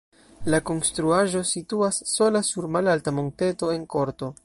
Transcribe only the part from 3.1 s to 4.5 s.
monteto en korto.